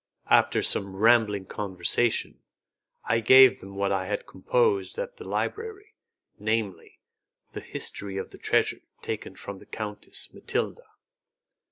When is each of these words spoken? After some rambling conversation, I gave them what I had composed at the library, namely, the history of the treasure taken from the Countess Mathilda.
After 0.31 0.63
some 0.63 0.95
rambling 0.95 1.45
conversation, 1.45 2.39
I 3.05 3.19
gave 3.19 3.59
them 3.59 3.75
what 3.75 3.91
I 3.91 4.07
had 4.07 4.25
composed 4.25 4.97
at 4.97 5.17
the 5.17 5.29
library, 5.29 5.93
namely, 6.39 6.97
the 7.51 7.61
history 7.61 8.17
of 8.17 8.31
the 8.31 8.39
treasure 8.39 8.81
taken 9.03 9.35
from 9.35 9.59
the 9.59 9.67
Countess 9.67 10.33
Mathilda. 10.33 10.87